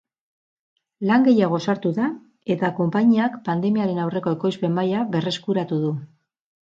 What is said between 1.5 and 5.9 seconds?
sartu da eta konpainiak pandemiaren aurreko ekoizpen maila berreskuratu